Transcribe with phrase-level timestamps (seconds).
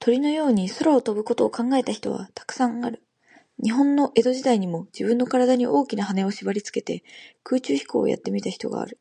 [0.00, 3.04] 鳥のように空を飛ぶことを考えた人は、たくさんある。
[3.62, 7.04] 日本の江戸時代にも、じぶんのからだに、大きなはねをしばりつけて、
[7.44, 8.98] 空中飛行をやってみた人がある。